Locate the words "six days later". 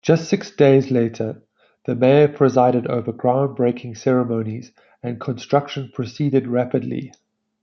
0.29-1.43